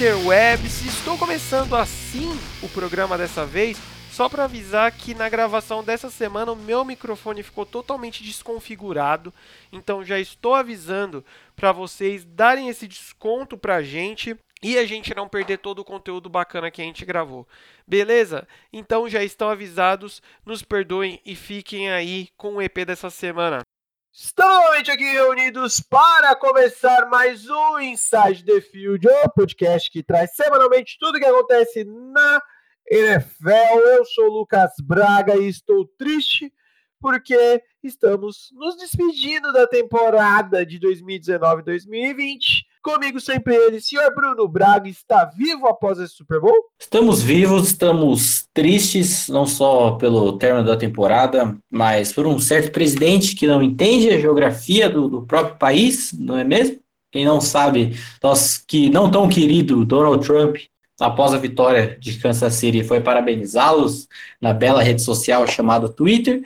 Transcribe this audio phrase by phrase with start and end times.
[0.00, 0.86] interwebs.
[0.86, 2.30] Estou começando assim
[2.62, 3.76] o programa dessa vez,
[4.10, 9.30] só para avisar que na gravação dessa semana o meu microfone ficou totalmente desconfigurado,
[9.70, 11.22] então já estou avisando
[11.54, 16.30] para vocês darem esse desconto pra gente e a gente não perder todo o conteúdo
[16.30, 17.46] bacana que a gente gravou.
[17.86, 18.48] Beleza?
[18.72, 23.60] Então já estão avisados, nos perdoem e fiquem aí com o EP dessa semana.
[24.12, 30.34] Estamos novamente aqui reunidos para começar mais um Inside the Field, o podcast que traz
[30.34, 32.42] semanalmente tudo o que acontece na
[32.90, 33.78] NFL.
[33.86, 36.52] Eu sou o Lucas Braga e estou triste
[37.00, 42.64] porque estamos nos despedindo da temporada de 2019-2020.
[42.82, 46.54] Comigo sempre ele, senhor Bruno Braga, está vivo após esse Super Bowl?
[46.78, 53.34] Estamos vivos, estamos tristes, não só pelo término da temporada, mas por um certo presidente
[53.34, 56.78] que não entende a geografia do, do próprio país, não é mesmo?
[57.12, 60.56] Quem não sabe, nós que não tão querido Donald Trump,
[61.00, 64.06] após a vitória de Kansas City, foi parabenizá-los
[64.40, 66.42] na bela rede social chamada Twitter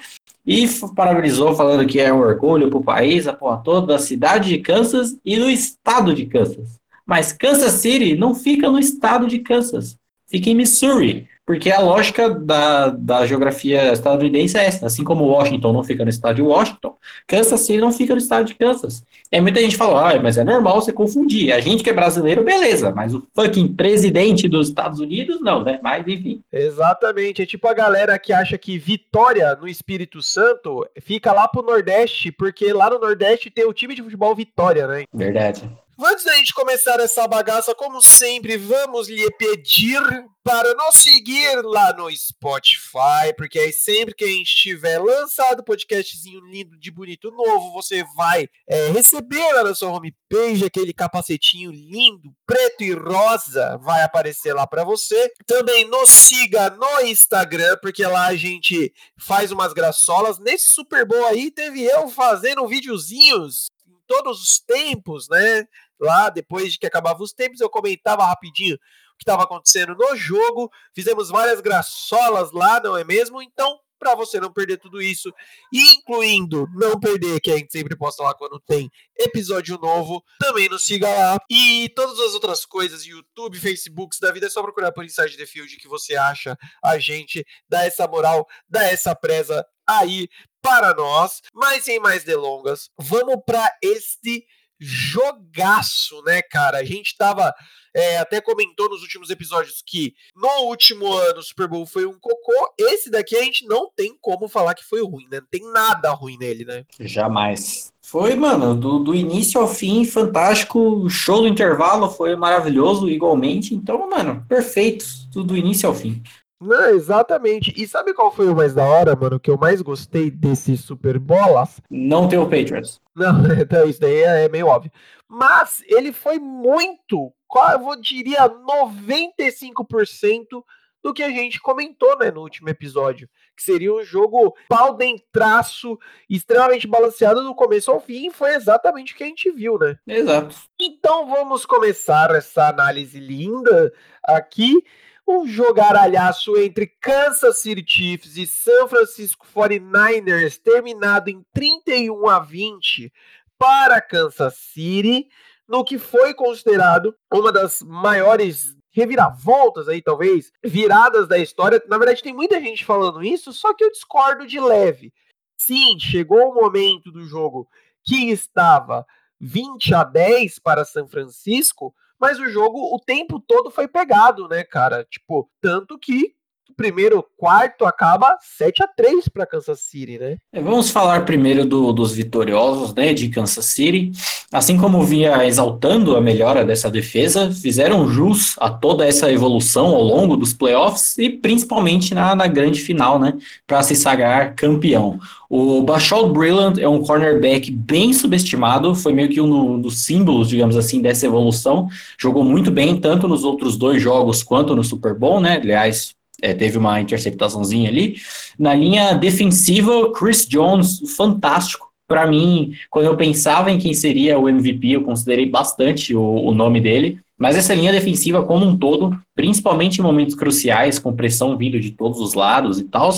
[0.47, 4.51] e parabenizou falando que é um orgulho para o país, a porra toda, da cidade
[4.51, 6.79] de Kansas e do estado de Kansas.
[7.07, 11.29] Mas Kansas City não fica no estado de Kansas, fica em Missouri.
[11.47, 14.87] Porque a lógica da, da geografia estadunidense é essa.
[14.87, 18.47] Assim como Washington não fica no estado de Washington, Kansas City não fica no estado
[18.47, 19.05] de Kansas.
[19.31, 21.53] E muita gente fala, ah, mas é normal você confundir.
[21.53, 25.79] A gente que é brasileiro, beleza, mas o fucking presidente dos Estados Unidos, não, né?
[25.83, 26.43] Mas enfim.
[26.53, 27.43] Exatamente.
[27.43, 32.33] É tipo a galera que acha que Vitória, no Espírito Santo, fica lá pro Nordeste,
[32.33, 35.05] porque lá no Nordeste tem o time de futebol Vitória, né?
[35.13, 35.69] Verdade.
[35.97, 40.03] Antes da gente começar essa bagaça, como sempre, vamos lhe pedir
[40.43, 46.45] para nos seguir lá no Spotify, porque aí sempre que a gente tiver lançado podcastzinho
[46.47, 52.35] lindo, de bonito, novo, você vai é, receber lá na sua homepage aquele capacetinho lindo,
[52.45, 55.33] preto e rosa, vai aparecer lá para você.
[55.47, 60.41] Também nos siga no Instagram, porque lá a gente faz umas graçolas.
[60.41, 63.71] Nesse Super Bowl aí, teve eu fazendo videozinhos
[64.07, 65.67] todos os tempos, né?
[66.05, 70.17] Lá, depois de que acabava os tempos, eu comentava rapidinho o que estava acontecendo no
[70.17, 70.71] jogo.
[70.95, 73.41] Fizemos várias graçolas lá, não é mesmo?
[73.41, 75.33] Então, para você não perder tudo isso,
[75.73, 80.85] incluindo não perder, que a gente sempre posta lá quando tem episódio novo, também nos
[80.85, 81.39] siga lá.
[81.51, 85.47] E todas as outras coisas, YouTube, Facebook da vida, é só procurar por Inside the
[85.47, 90.29] Field que você acha a gente, dá essa moral, dá essa presa aí
[90.61, 91.41] para nós.
[91.55, 94.47] Mas sem mais delongas, vamos para este
[94.85, 96.79] jogaço, né, cara?
[96.79, 97.53] A gente tava.
[97.97, 102.19] É, até comentou nos últimos episódios que no último ano o Super Bowl foi um
[102.19, 102.75] cocô.
[102.77, 105.41] Esse daqui a gente não tem como falar que foi ruim, né?
[105.41, 106.85] Não tem nada ruim nele, né?
[106.99, 107.93] Jamais.
[108.03, 110.79] Foi, mano, do, do início ao fim, fantástico.
[110.79, 113.75] O show do intervalo foi maravilhoso, igualmente.
[113.75, 115.05] Então, mano, perfeito.
[115.33, 116.21] Tudo do início ao fim.
[116.61, 117.73] Não, exatamente.
[117.77, 119.41] E sabe qual foi o mais da hora, mano?
[119.41, 121.81] Que eu mais gostei desse Super Bolas?
[121.91, 123.01] Não ter o Patriots.
[123.15, 124.91] Não, então isso daí é meio óbvio.
[125.29, 130.65] Mas ele foi muito, eu diria 95%
[131.03, 133.29] do que a gente comentou né, no último episódio.
[133.55, 134.97] Que seria um jogo pau
[135.31, 135.99] traço,
[136.31, 138.31] extremamente balanceado do começo ao fim.
[138.31, 139.99] Foi exatamente o que a gente viu, né?
[140.07, 140.57] Exato.
[140.81, 143.93] Então vamos começar essa análise linda
[144.25, 144.83] aqui
[145.27, 153.13] um jogaralhaço entre Kansas City Chiefs e San Francisco 49ers, terminado em 31 a 20
[153.59, 155.29] para Kansas City,
[155.67, 161.83] no que foi considerado uma das maiores reviravoltas aí, talvez, viradas da história.
[161.89, 165.13] Na verdade, tem muita gente falando isso, só que eu discordo de leve.
[165.57, 167.69] Sim, chegou o momento do jogo
[168.05, 169.07] que estava
[169.41, 174.65] 20 a 10 para São Francisco, mas o jogo o tempo todo foi pegado, né,
[174.65, 175.05] cara?
[175.05, 176.35] Tipo, tanto que
[176.77, 180.37] primeiro quarto acaba 7 a 3 para Kansas City, né?
[180.53, 184.13] É, vamos falar primeiro do, dos vitoriosos, né, de Kansas City.
[184.53, 190.03] Assim como vinha exaltando a melhora dessa defesa, fizeram jus a toda essa evolução ao
[190.03, 193.35] longo dos playoffs e principalmente na, na grande final, né,
[193.67, 195.19] para se sagrar campeão.
[195.49, 200.77] O Bashal Brillant é um cornerback bem subestimado, foi meio que um dos símbolos, digamos
[200.77, 201.89] assim, dessa evolução.
[202.19, 205.61] Jogou muito bem, tanto nos outros dois jogos quanto no Super Bowl, né?
[205.63, 206.15] Aliás,
[206.45, 208.17] é, teve uma interceptaçãozinha ali.
[208.59, 211.89] Na linha defensiva, Chris Jones, fantástico.
[212.07, 216.55] Para mim, quando eu pensava em quem seria o MVP, eu considerei bastante o, o
[216.55, 217.19] nome dele.
[217.37, 221.91] Mas essa linha defensiva como um todo, principalmente em momentos cruciais, com pressão vindo de
[221.91, 223.11] todos os lados e tal,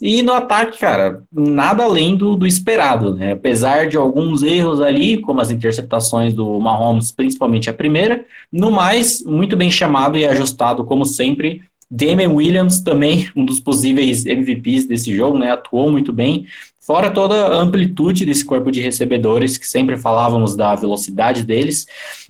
[0.00, 3.32] e no ataque, cara, nada além do, do, esperado, né?
[3.32, 9.24] Apesar de alguns erros ali, como as interceptações do Mahomes, principalmente a primeira, no mais,
[9.24, 11.62] muito bem chamado e ajustado, como sempre.
[11.90, 15.52] Damian Williams também, um dos possíveis MVPs desse jogo, né?
[15.52, 16.46] Atuou muito bem.
[16.80, 21.84] Fora toda a amplitude desse corpo de recebedores, que sempre falávamos da velocidade deles,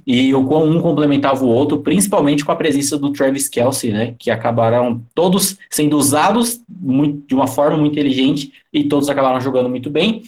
[0.06, 4.14] e o quão um complementava o outro, principalmente com a presença do Travis Kelsey, né,
[4.18, 9.68] que acabaram todos sendo usados muito, de uma forma muito inteligente e todos acabaram jogando
[9.68, 10.22] muito bem.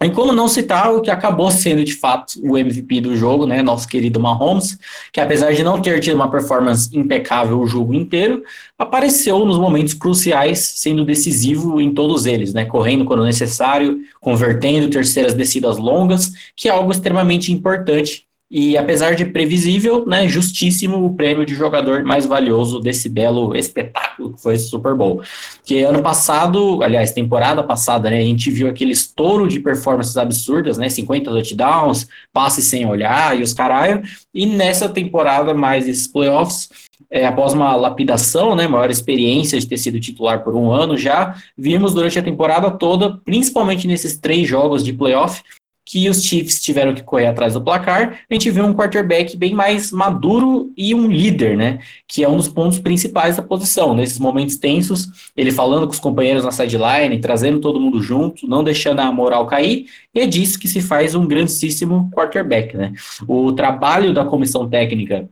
[0.00, 3.62] E como não citar o que acabou sendo de fato o MVP do jogo, né,
[3.62, 4.78] nosso querido Mahomes,
[5.12, 8.44] que apesar de não ter tido uma performance impecável o jogo inteiro,
[8.78, 15.34] apareceu nos momentos cruciais, sendo decisivo em todos eles, né, correndo quando necessário, convertendo terceiras
[15.34, 21.44] descidas longas, que é algo extremamente importante e apesar de previsível, né, justíssimo o prêmio
[21.44, 25.22] de jogador mais valioso desse belo espetáculo que foi esse Super Bowl.
[25.64, 30.78] Que ano passado, aliás, temporada passada, né, a gente viu aquele estouro de performances absurdas,
[30.78, 34.02] né, 50 touchdowns, passe sem olhar e os caralho.
[34.32, 36.70] E nessa temporada mais esses playoffs,
[37.10, 41.36] é, após uma lapidação, né, maior experiência de ter sido titular por um ano já,
[41.56, 45.42] vimos durante a temporada toda, principalmente nesses três jogos de playoff,
[45.88, 49.54] que os Chiefs tiveram que correr atrás do placar, a gente vê um quarterback bem
[49.54, 51.78] mais maduro e um líder, né?
[52.06, 53.94] Que é um dos pontos principais da posição.
[53.94, 58.62] Nesses momentos tensos, ele falando com os companheiros na sideline, trazendo todo mundo junto, não
[58.62, 62.92] deixando a moral cair, e é disso que se faz um grandíssimo quarterback, né?
[63.26, 65.26] O trabalho da comissão técnica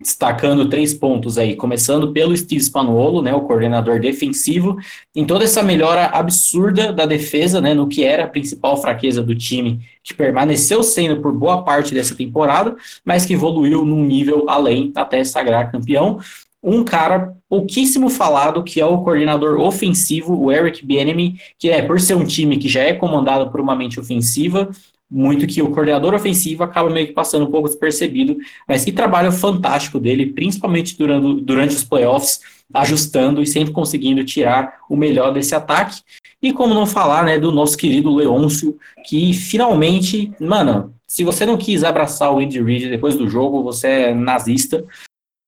[0.00, 4.76] destacando três pontos aí, começando pelo Steve Spanuolo, né, o coordenador defensivo,
[5.14, 9.34] em toda essa melhora absurda da defesa, né, no que era a principal fraqueza do
[9.34, 14.92] time, que permaneceu sendo por boa parte dessa temporada, mas que evoluiu num nível além
[14.94, 16.20] até sagrar campeão.
[16.62, 22.00] Um cara pouquíssimo falado, que é o coordenador ofensivo, o Eric Bieniemy, que é, por
[22.00, 24.68] ser um time que já é comandado por uma mente ofensiva,
[25.10, 29.32] muito que o coordenador ofensivo acaba meio que passando um pouco despercebido, mas que trabalho
[29.32, 32.40] fantástico dele, principalmente durante, durante os playoffs,
[32.72, 36.02] ajustando e sempre conseguindo tirar o melhor desse ataque.
[36.42, 41.56] E como não falar, né, do nosso querido Leôncio, que finalmente, mano, se você não
[41.56, 44.84] quis abraçar o Andy Reid depois do jogo, você é nazista.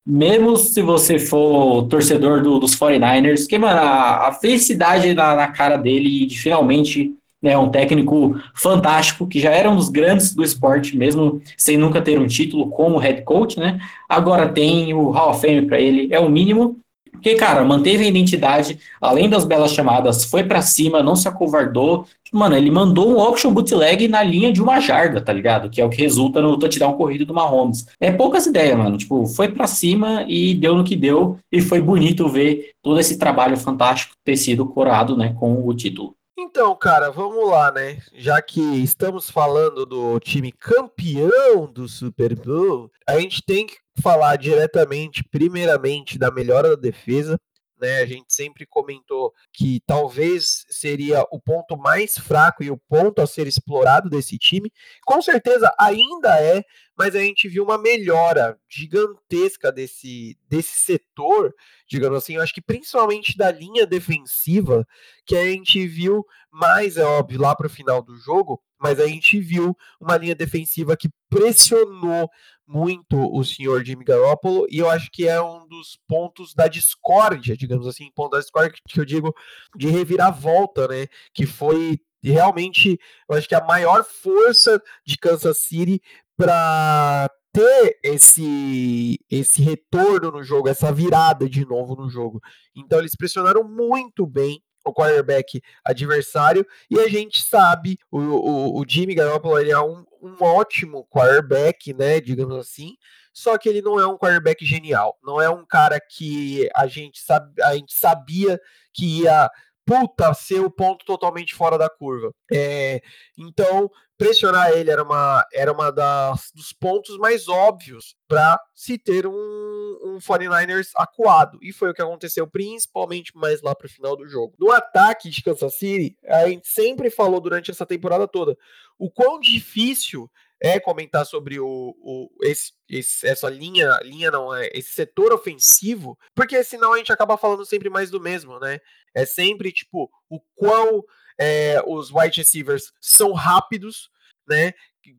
[0.06, 5.48] Mesmo se você for torcedor do, dos 49ers, que, mano, a, a felicidade na, na
[5.48, 10.42] cara dele de finalmente né, um técnico fantástico, que já era um dos grandes do
[10.42, 13.81] esporte, mesmo sem nunca ter um título como head coach, né?
[14.08, 16.78] Agora tem o Hall of Fame para ele, é o mínimo.
[17.12, 22.06] Porque, cara, manteve a identidade, além das belas chamadas, foi para cima, não se acovardou.
[22.32, 25.69] Mano, ele mandou um auction bootleg na linha de uma jarda, tá ligado?
[25.69, 27.84] Que é o que resulta no touchdown corrido do Mahomes.
[28.00, 28.96] É poucas ideias, mano.
[28.96, 31.37] Tipo, foi para cima e deu no que deu.
[31.52, 36.14] E foi bonito ver todo esse trabalho fantástico ter sido corado, né, com o título.
[36.42, 37.98] Então, cara, vamos lá, né?
[38.14, 44.37] Já que estamos falando do time campeão do Super Bowl, a gente tem que falar
[44.37, 47.38] diretamente, primeiramente, da melhora da defesa.
[47.78, 53.22] Né, a gente sempre comentou que talvez seria o ponto mais fraco e o ponto
[53.22, 54.70] a ser explorado desse time.
[55.04, 56.62] Com certeza ainda é,
[57.00, 61.55] mas a gente viu uma melhora gigantesca desse, desse setor,
[61.88, 62.35] digamos assim.
[62.35, 64.87] Eu acho que principalmente da linha defensiva,
[65.25, 69.07] que a gente viu mais, é óbvio, lá para o final do jogo, mas a
[69.07, 72.28] gente viu uma linha defensiva que pressionou
[72.66, 77.57] muito o senhor Jimmy Garoppolo, e eu acho que é um dos pontos da discórdia,
[77.57, 79.35] digamos assim, ponto da discórdia que eu digo
[79.75, 81.07] de reviravolta, né?
[81.33, 86.02] Que foi realmente, eu acho que a maior força de Kansas City
[86.40, 92.40] para ter esse esse retorno no jogo, essa virada de novo no jogo.
[92.75, 98.85] Então eles pressionaram muito bem o quarterback adversário e a gente sabe o, o, o
[98.88, 102.94] Jimmy Garoppolo ele é um, um ótimo quarterback, né, digamos assim.
[103.35, 107.20] Só que ele não é um quarterback genial, não é um cara que a gente
[107.20, 108.59] sabe, a gente sabia
[108.94, 109.50] que ia
[109.84, 112.32] puta ser o ponto totalmente fora da curva.
[112.52, 113.00] É,
[113.37, 119.26] então pressionar ele era uma, era uma das, dos pontos mais óbvios para se ter
[119.26, 121.58] um, um 49ers acuado.
[121.62, 124.54] E foi o que aconteceu, principalmente mais lá para o final do jogo.
[124.58, 128.58] No ataque de Kansas City, a gente sempre falou durante essa temporada toda
[128.99, 130.30] o quão difícil
[130.62, 136.19] é comentar sobre o, o esse, esse, essa linha, linha não é, esse setor ofensivo,
[136.35, 138.79] porque senão a gente acaba falando sempre mais do mesmo, né?
[139.14, 141.02] É sempre tipo o quão
[141.38, 144.11] é, os wide receivers são rápidos,
[144.47, 144.75] né?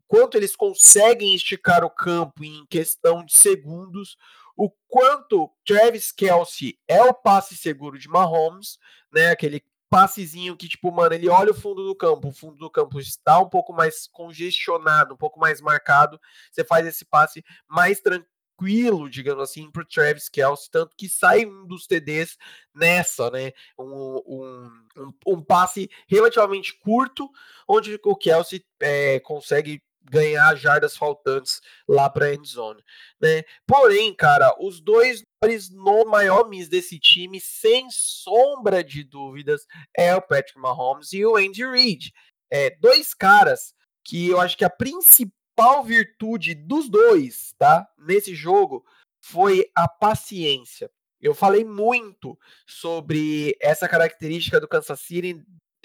[0.06, 4.16] quanto eles conseguem esticar o campo em questão de segundos,
[4.56, 8.78] o quanto Travis Kelsey é o passe seguro de Mahomes,
[9.12, 9.30] né?
[9.30, 12.98] Aquele passezinho que, tipo, mano, ele olha o fundo do campo, o fundo do campo
[12.98, 16.18] está um pouco mais congestionado, um pouco mais marcado,
[16.50, 21.66] você faz esse passe mais tranquilo, digamos assim, pro Travis Kelsey, tanto que sai um
[21.66, 22.38] dos TDs
[22.74, 23.52] nessa, né?
[23.78, 27.28] Um, um, um, um passe relativamente curto,
[27.68, 32.82] onde o Kelsey é, consegue ganhar jardas faltantes lá para a endzone,
[33.20, 33.42] né?
[33.66, 35.24] Porém, cara, os dois
[35.72, 39.66] no maior miss desse time, sem sombra de dúvidas,
[39.96, 42.12] é o Patrick Mahomes e o Andy Reid.
[42.50, 47.86] É, dois caras que eu acho que a principal virtude dos dois, tá?
[47.98, 48.84] Nesse jogo
[49.20, 50.90] foi a paciência.
[51.20, 55.40] Eu falei muito sobre essa característica do Kansas City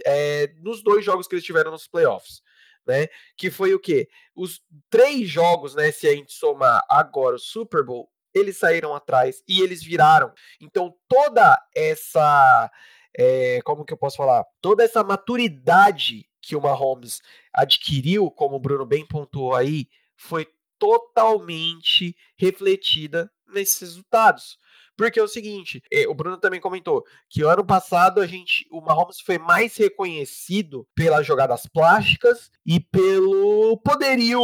[0.06, 2.42] é, nos dois jogos que eles tiveram nos playoffs
[2.88, 3.08] né?
[3.36, 4.08] Que foi o quê?
[4.36, 5.92] Os três jogos, né?
[5.92, 10.32] Se a gente somar agora o Super Bowl, eles saíram atrás e eles viraram.
[10.62, 12.72] Então toda essa,
[13.18, 14.46] é, como que eu posso falar?
[14.62, 17.22] Toda essa maturidade que o Mahomes
[17.54, 20.48] adquiriu, como o Bruno bem pontuou aí, foi
[20.80, 24.58] totalmente refletida nesses resultados.
[24.98, 28.82] Porque é o seguinte, é, o Bruno também comentou que ano passado a gente, o
[28.82, 34.42] Mahomes foi mais reconhecido pelas jogadas plásticas e pelo poderio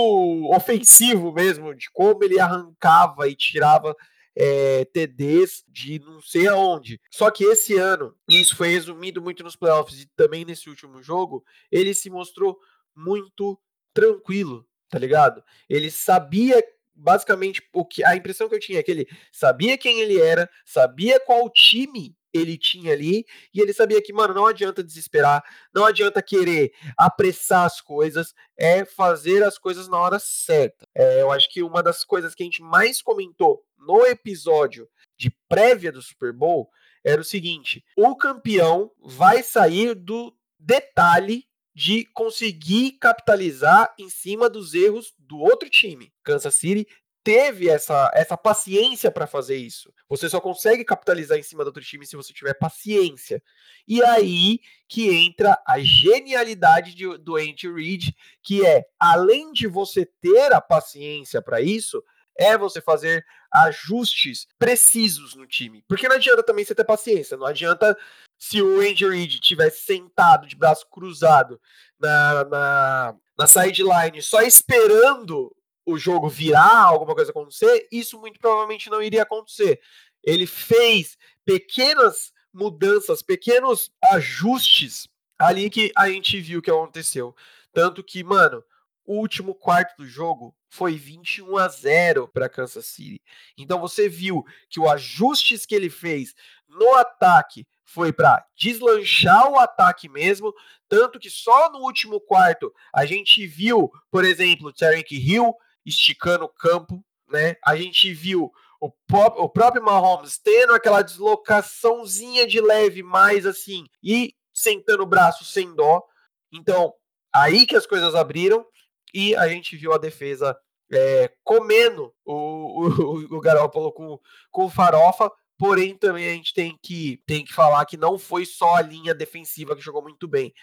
[0.54, 3.96] ofensivo mesmo, de como ele arrancava e tirava
[4.36, 7.00] é, TDs de não sei aonde.
[7.12, 11.02] Só que esse ano, e isso foi resumido muito nos playoffs e também nesse último
[11.02, 12.60] jogo, ele se mostrou
[12.96, 13.60] muito
[13.94, 15.44] tranquilo, tá ligado?
[15.70, 16.64] Ele sabia
[16.96, 20.50] basicamente o que a impressão que eu tinha é que ele sabia quem ele era,
[20.66, 25.86] sabia qual time ele tinha ali, e ele sabia que, mano, não adianta desesperar, não
[25.86, 30.88] adianta querer apressar as coisas, é fazer as coisas na hora certa.
[30.96, 35.30] É, eu acho que uma das coisas que a gente mais comentou no episódio de
[35.48, 36.70] prévia do Super Bowl
[37.04, 44.74] era o seguinte: o campeão vai sair do detalhe de conseguir capitalizar em cima dos
[44.74, 46.14] erros do outro time.
[46.24, 46.88] Kansas City
[47.24, 49.92] teve essa, essa paciência para fazer isso.
[50.10, 53.42] Você só consegue capitalizar em cima do outro time se você tiver paciência.
[53.88, 58.14] E aí que entra a genialidade de, do Andy Reid,
[58.44, 62.04] que é, além de você ter a paciência para isso,
[62.38, 65.84] é você fazer ajustes precisos no time.
[65.88, 67.98] Porque não adianta também você ter paciência, não adianta
[68.44, 71.62] se o Andy Reid tivesse sentado de braço cruzado
[71.98, 78.90] na, na, na sideline só esperando o jogo virar, alguma coisa acontecer, isso muito provavelmente
[78.90, 79.80] não iria acontecer.
[80.22, 85.08] Ele fez pequenas mudanças, pequenos ajustes
[85.40, 87.34] ali que a gente viu que aconteceu.
[87.72, 88.62] Tanto que, mano,
[89.06, 93.22] o último quarto do jogo foi 21 a 0 para Kansas City.
[93.58, 96.36] Então você viu que o ajustes que ele fez
[96.68, 100.52] no ataque foi para deslanchar o ataque mesmo,
[100.90, 105.54] tanto que só no último quarto a gente viu, por exemplo, o Tarek Hill
[105.86, 107.56] esticando o campo, né?
[107.64, 108.92] A gente viu o,
[109.38, 115.74] o próprio Mahomes tendo aquela deslocaçãozinha de leve mais assim e sentando o braço sem
[115.76, 116.04] dó.
[116.52, 116.94] Então,
[117.34, 118.66] aí que as coisas abriram
[119.14, 120.58] e a gente viu a defesa
[120.92, 124.20] é, comendo o, o, o Garoppolo com,
[124.52, 128.76] com farofa, porém também a gente tem que, tem que falar que não foi só
[128.76, 130.54] a linha defensiva que jogou muito bem.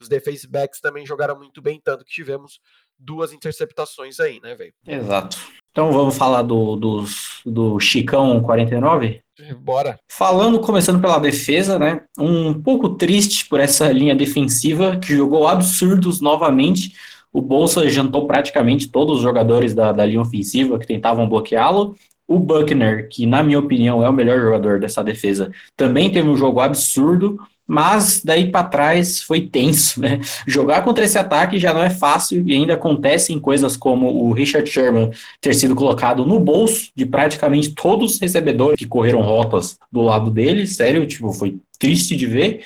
[0.00, 2.58] Os defense backs também jogaram muito bem, tanto que tivemos
[2.98, 4.72] duas interceptações aí, né, velho?
[4.86, 5.38] Exato.
[5.70, 7.04] Então vamos falar do, do,
[7.44, 9.22] do Chicão 49?
[9.58, 9.98] Bora.
[10.10, 12.04] Falando, começando pela defesa, né?
[12.18, 16.92] Um pouco triste por essa linha defensiva que jogou absurdos novamente
[17.32, 21.94] o Bolsa jantou praticamente todos os jogadores da, da linha ofensiva que tentavam bloqueá-lo.
[22.30, 26.36] O Buckner, que na minha opinião é o melhor jogador dessa defesa, também teve um
[26.36, 30.20] jogo absurdo, mas daí para trás foi tenso, né?
[30.46, 34.70] Jogar contra esse ataque já não é fácil e ainda acontecem coisas como o Richard
[34.70, 35.10] Sherman
[35.40, 40.30] ter sido colocado no bolso de praticamente todos os recebedores que correram rotas do lado
[40.30, 42.60] dele, sério, tipo, foi triste de ver.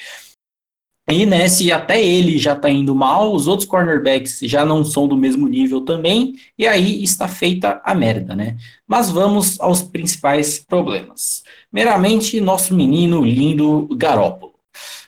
[1.11, 5.07] E né, se até ele já está indo mal, os outros cornerbacks já não são
[5.07, 8.57] do mesmo nível também, e aí está feita a merda, né?
[8.87, 11.43] Mas vamos aos principais problemas.
[11.71, 14.55] Meramente, nosso menino lindo Garópolo.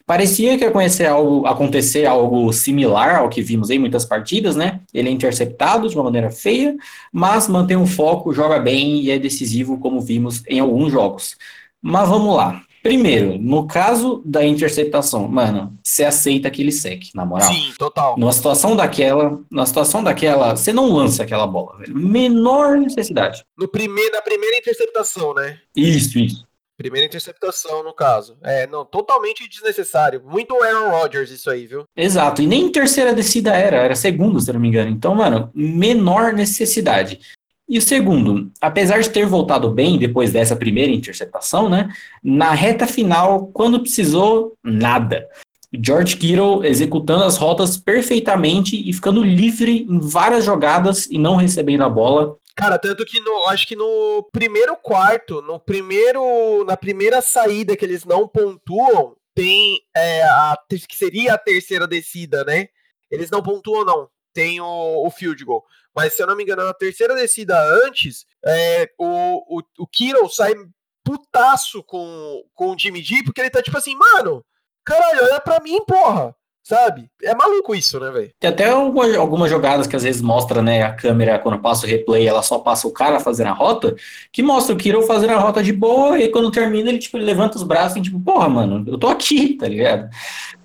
[0.06, 4.80] Parecia que ia algo, acontecer algo similar ao que vimos em muitas partidas, né?
[4.94, 6.76] Ele é interceptado de uma maneira feia,
[7.12, 11.36] mas mantém o foco, joga bem e é decisivo, como vimos em alguns jogos.
[11.82, 12.62] Mas vamos lá.
[12.86, 17.52] Primeiro, no caso da interceptação, mano, você aceita aquele sec, na moral.
[17.52, 18.16] Sim, total.
[18.16, 21.96] Numa situação daquela, na situação daquela, você não lança aquela bola, velho.
[21.96, 23.44] Menor necessidade.
[23.58, 25.58] No primeiro, na primeira interceptação, né?
[25.74, 26.46] Isso, isso.
[26.76, 28.36] Primeira interceptação, no caso.
[28.44, 30.22] É, não, totalmente desnecessário.
[30.24, 31.84] Muito Aaron Rodgers isso aí, viu?
[31.96, 32.42] Exato.
[32.42, 34.90] E nem terceira descida era, era segundo, se eu não me engano.
[34.90, 37.18] Então, mano, menor necessidade.
[37.68, 41.92] E o segundo, apesar de ter voltado bem depois dessa primeira interceptação, né?
[42.22, 45.28] Na reta final, quando precisou, nada.
[45.74, 51.82] George Kittle executando as rotas perfeitamente e ficando livre em várias jogadas e não recebendo
[51.82, 52.36] a bola.
[52.54, 57.84] Cara, tanto que no, acho que no primeiro quarto, no primeiro, na primeira saída que
[57.84, 60.56] eles não pontuam, tem é, a
[60.88, 62.68] que seria a terceira descida, né?
[63.10, 65.64] Eles não pontuam não, tem o, o field goal.
[65.96, 70.54] Mas se eu não me engano, na terceira descida antes, é, o, o, o sai
[71.02, 74.44] putaço com, com o Jimmy G, porque ele tá tipo assim, mano,
[74.84, 76.34] caralho, olha pra mim, porra.
[76.62, 77.08] Sabe?
[77.22, 78.32] É maluco isso, né, velho?
[78.40, 82.26] Tem até algumas jogadas que às vezes mostra, né, a câmera, quando passa o replay,
[82.26, 83.94] ela só passa o cara fazendo a rota,
[84.32, 87.24] que mostra o Kiro fazendo a rota de boa, e quando termina, ele, tipo, ele
[87.24, 90.10] levanta os braços e, tipo, porra, mano, eu tô aqui, tá ligado?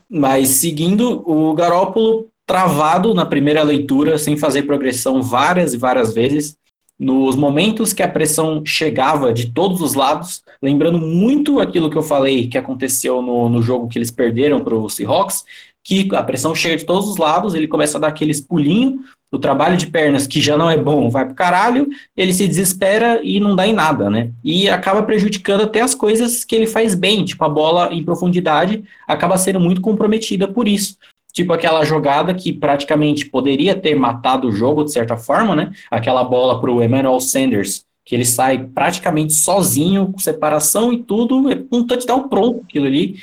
[0.09, 6.58] Mas seguindo, o Garópolo travado na primeira leitura, sem fazer progressão várias e várias vezes.
[7.00, 12.03] Nos momentos que a pressão chegava de todos os lados, lembrando muito aquilo que eu
[12.03, 15.46] falei que aconteceu no, no jogo que eles perderam para os Seahawks,
[15.81, 19.00] que a pressão chega de todos os lados, ele começa a dar aqueles pulinhos,
[19.31, 23.22] o trabalho de pernas, que já não é bom, vai pro caralho, ele se desespera
[23.24, 24.29] e não dá em nada, né?
[24.43, 28.84] E acaba prejudicando até as coisas que ele faz bem, tipo a bola em profundidade
[29.08, 30.98] acaba sendo muito comprometida por isso
[31.31, 35.71] tipo aquela jogada que praticamente poderia ter matado o jogo de certa forma, né?
[35.89, 41.51] Aquela bola para o Emmanuel Sanders, que ele sai praticamente sozinho, com separação e tudo,
[41.51, 43.15] é um touchdown pronto aquilo ali.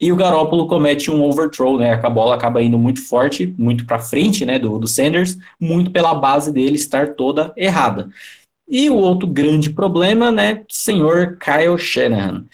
[0.00, 1.92] E o Garópolo comete um overthrow, né?
[1.92, 4.58] A bola acaba indo muito forte, muito para frente, né?
[4.58, 8.08] Do, do Sanders, muito pela base dele estar toda errada.
[8.66, 10.64] E o outro grande problema, né?
[10.68, 12.46] Senhor Kyle Shanahan.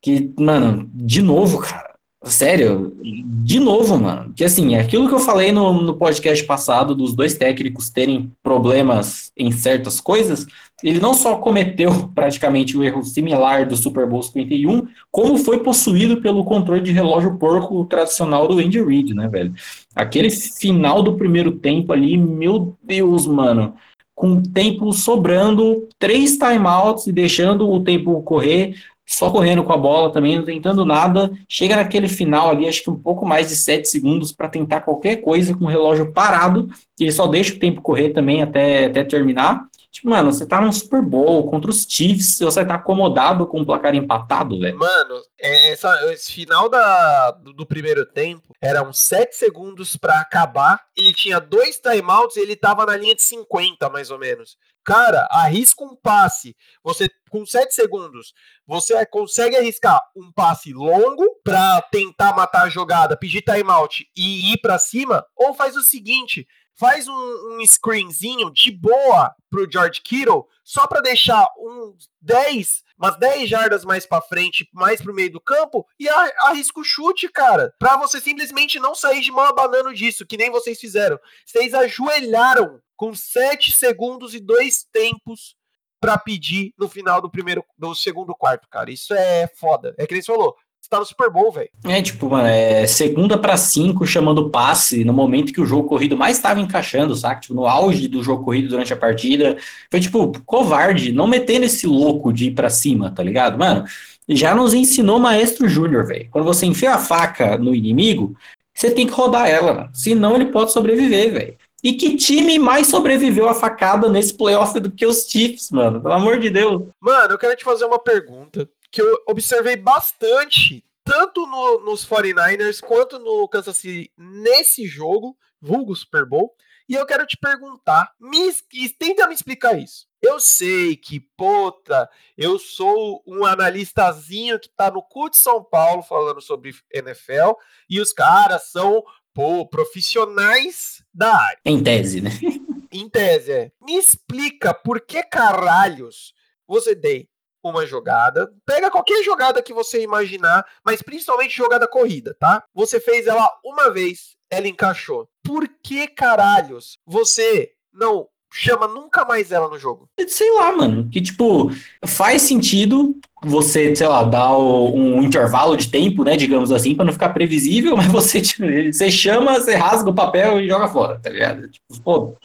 [0.00, 1.83] Que, mano, de novo, cara
[2.24, 2.96] Sério,
[3.44, 4.32] de novo, mano.
[4.34, 8.32] Que assim, é aquilo que eu falei no, no podcast passado dos dois técnicos terem
[8.42, 10.46] problemas em certas coisas,
[10.82, 15.60] ele não só cometeu praticamente o um erro similar do Super Bowl 51, como foi
[15.60, 19.54] possuído pelo controle de relógio porco tradicional do Andy Reid, né, velho?
[19.94, 23.74] Aquele final do primeiro tempo ali, meu Deus, mano
[24.14, 28.76] com tempo sobrando, três timeouts e deixando o tempo correr,
[29.14, 31.30] só correndo com a bola também, não tentando nada.
[31.48, 35.16] Chega naquele final ali, acho que um pouco mais de 7 segundos para tentar qualquer
[35.16, 36.68] coisa com o relógio parado.
[36.98, 39.66] E ele só deixa o tempo correr também até, até terminar.
[39.94, 43.64] Tipo, mano, você tá num Super Bowl contra os Chiefs, você tá acomodado com o
[43.64, 44.76] placar empatado, velho.
[44.76, 50.80] Mano, é, essa, esse final da, do, do primeiro tempo eram 7 segundos para acabar.
[50.96, 54.56] Ele tinha dois timeouts e ele tava na linha de 50, mais ou menos.
[54.84, 56.56] Cara, arrisca um passe.
[56.82, 58.32] Você, com 7 segundos,
[58.64, 64.58] você consegue arriscar um passe longo para tentar matar a jogada, pedir timeout e ir
[64.58, 70.46] para cima, ou faz o seguinte faz um, um screenzinho de boa pro George Kittle,
[70.62, 75.40] só para deixar uns 10, umas 10 jardas mais para frente, mais pro meio do
[75.40, 77.72] campo, e arrisca o chute, cara.
[77.80, 81.18] Pra você simplesmente não sair de mão abanando disso, que nem vocês fizeram.
[81.44, 85.56] Vocês ajoelharam com 7 segundos e 2 tempos
[86.04, 88.90] para pedir no final do primeiro do segundo quarto, cara.
[88.90, 89.94] Isso é foda.
[89.96, 90.54] É que nem você falou
[90.94, 91.70] tá no Super Bowl, velho.
[91.84, 96.16] É, tipo, mano, é segunda para cinco chamando passe no momento que o jogo corrido
[96.16, 97.40] mais estava encaixando, saca?
[97.40, 99.56] Tipo, no auge do jogo corrido durante a partida.
[99.90, 103.58] Foi, tipo, covarde, não metendo esse louco de ir pra cima, tá ligado?
[103.58, 103.84] Mano,
[104.28, 106.28] já nos ensinou Maestro Júnior, velho.
[106.30, 108.36] Quando você enfia a faca no inimigo,
[108.74, 109.90] você tem que rodar ela, mano.
[109.92, 111.56] senão ele pode sobreviver, velho.
[111.84, 116.00] E que time mais sobreviveu à facada nesse playoff do que os Chiefs, mano?
[116.00, 116.88] Pelo amor de Deus.
[116.98, 122.80] Mano, eu quero te fazer uma pergunta que eu observei bastante, tanto no, nos 49ers
[122.80, 126.54] quanto no Kansas City nesse jogo, vulgo Super Bowl.
[126.88, 128.50] E eu quero te perguntar, me,
[128.98, 130.06] tenta me explicar isso.
[130.22, 136.02] Eu sei que, puta, eu sou um analistazinho que tá no CUT de São Paulo
[136.02, 137.52] falando sobre NFL
[137.90, 141.58] e os caras são, pô, profissionais da área.
[141.64, 142.30] Em tese, né?
[142.92, 143.72] Em tese, é.
[143.82, 146.32] Me explica por que caralhos
[146.66, 147.28] você tem
[147.62, 152.62] uma jogada, pega qualquer jogada que você imaginar, mas principalmente jogada corrida, tá?
[152.74, 155.28] Você fez ela uma vez, ela encaixou.
[155.42, 160.08] Por que caralhos você não chama nunca mais ela no jogo?
[160.28, 161.08] Sei lá, mano.
[161.10, 161.70] Que, tipo,
[162.06, 167.12] faz sentido você, sei lá, dar um intervalo de tempo, né, digamos assim, para não
[167.12, 171.28] ficar previsível, mas você, tipo, você chama, você rasga o papel e joga fora, tá
[171.28, 171.68] ligado?
[171.68, 172.36] Tipo, pô.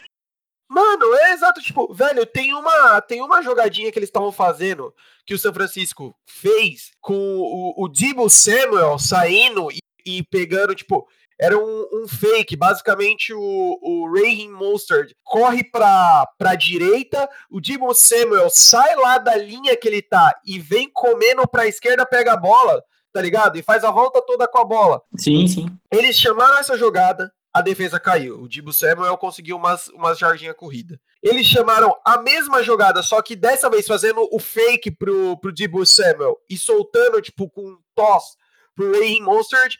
[0.68, 4.94] Mano, é exato, tipo, velho, tem uma, tem uma jogadinha que eles estavam fazendo
[5.26, 11.08] que o São Francisco fez com o, o Debo Samuel saindo e, e pegando, tipo,
[11.40, 12.56] era um, um, fake.
[12.56, 19.36] Basicamente, o, o Raheem Mostert corre pra, pra direita, o Debo Samuel sai lá da
[19.38, 23.58] linha que ele tá e vem comendo pra esquerda, pega a bola, tá ligado?
[23.58, 25.02] E faz a volta toda com a bola.
[25.18, 25.68] Sim, sim.
[25.92, 28.42] Eles chamaram essa jogada, a defesa caiu.
[28.42, 31.00] O Debo Samuel conseguiu umas, umas jardinha corrida.
[31.24, 35.86] Eles chamaram a mesma jogada, só que dessa vez fazendo o fake pro, pro Debo
[35.86, 38.38] Samuel e soltando, tipo, com um toss
[38.76, 39.76] pro Raheem Mostert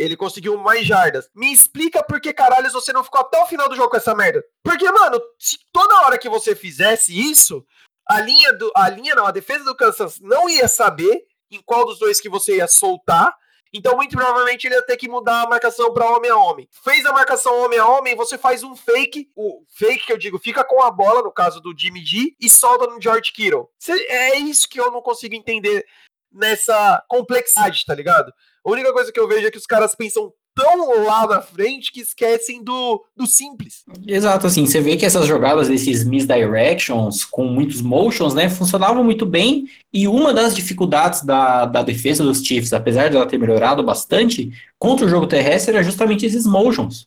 [0.00, 1.28] ele conseguiu mais jardas.
[1.34, 4.14] Me explica por que caralho você não ficou até o final do jogo com essa
[4.14, 4.42] merda.
[4.64, 7.64] Porque, mano, se toda hora que você fizesse isso,
[8.08, 8.72] a linha do.
[8.74, 12.28] A linha não, a defesa do Kansas não ia saber em qual dos dois que
[12.28, 13.36] você ia soltar.
[13.72, 16.68] Então, muito provavelmente, ele ia ter que mudar a marcação para homem a homem.
[16.82, 19.30] Fez a marcação homem a homem, você faz um fake.
[19.36, 22.50] O fake que eu digo, fica com a bola, no caso do Jimmy G, e
[22.50, 23.70] solta no George Kittle.
[24.08, 25.86] É isso que eu não consigo entender
[26.32, 28.32] nessa complexidade, tá ligado?
[28.64, 31.92] A única coisa que eu vejo é que os caras pensam tão lá na frente
[31.92, 33.84] que esquecem do, do simples.
[34.06, 39.24] Exato, assim, você vê que essas jogadas desses misdirections com muitos motions, né, funcionavam muito
[39.24, 43.82] bem, e uma das dificuldades da, da defesa dos Chiefs, apesar de ela ter melhorado
[43.82, 47.06] bastante, contra o jogo terrestre era justamente esses motions.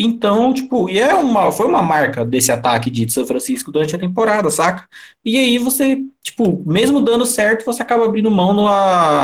[0.00, 3.98] Então, tipo, e é uma, foi uma marca desse ataque de São Francisco durante a
[3.98, 4.88] temporada, saca?
[5.24, 8.62] E aí você, tipo, mesmo dando certo, você acaba abrindo mão no.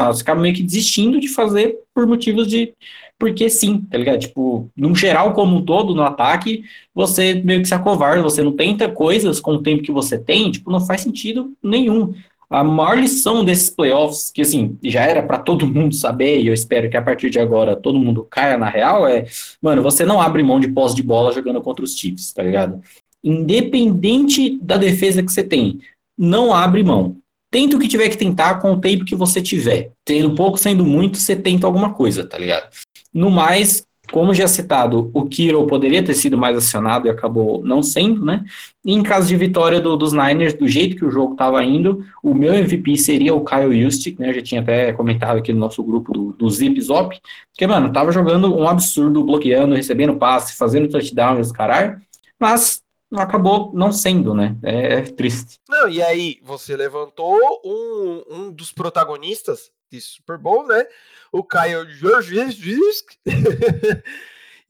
[0.08, 2.74] Você acaba meio que desistindo de fazer por motivos de.
[3.16, 4.18] Porque sim, tá ligado?
[4.18, 8.50] Tipo, no geral, como um todo, no ataque, você meio que se acovarda, você não
[8.50, 12.12] tenta coisas com o tempo que você tem, tipo, não faz sentido nenhum
[12.54, 16.54] a maior lição desses playoffs, que assim, já era para todo mundo saber, e eu
[16.54, 19.26] espero que a partir de agora todo mundo caia na real, é,
[19.60, 22.80] mano, você não abre mão de posse de bola jogando contra os Chiefs, tá ligado?
[23.24, 25.80] Independente da defesa que você tem,
[26.16, 27.16] não abre mão.
[27.50, 29.90] Tenta o que tiver que tentar com o tempo que você tiver.
[30.04, 32.68] Tendo pouco, sendo muito, você tenta alguma coisa, tá ligado?
[33.12, 37.82] No mais, como já citado, o Kiro poderia ter sido mais acionado e acabou não
[37.82, 38.44] sendo, né?
[38.84, 42.06] E em caso de vitória do, dos Niners, do jeito que o jogo estava indo,
[42.22, 44.30] o meu MVP seria o Kyle Juszczyk, né?
[44.30, 47.92] Eu já tinha até comentado aqui no nosso grupo do, do Zip Zop, porque, mano,
[47.92, 52.00] tava jogando um absurdo, bloqueando, recebendo passe, fazendo touchdown e os caralho,
[52.38, 54.56] mas acabou não sendo, né?
[54.62, 55.58] É, é, triste.
[55.68, 60.86] Não, e aí você levantou um, um dos protagonistas de Super Bowl, né?
[61.34, 62.36] o Caio Jorge.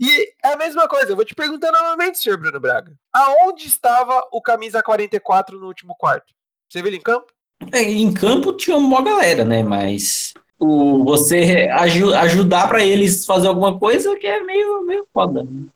[0.00, 2.98] e é a mesma coisa, eu vou te perguntar novamente, senhor Bruno Braga.
[3.12, 6.33] Aonde estava o camisa 44 no último quarto?
[6.66, 7.31] Você viu ele em campo?
[7.70, 9.62] É, em campo tinha uma galera, né?
[9.62, 15.44] Mas o, você aj ajudar para eles fazer alguma coisa que é meio, meio foda.
[15.44, 15.66] Né?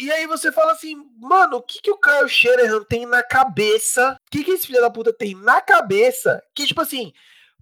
[0.00, 4.18] E aí você fala assim, mano, o que, que o Kyle Shanahan tem na cabeça?
[4.26, 6.42] O que, que esse filho da puta tem na cabeça?
[6.54, 7.12] Que, tipo assim,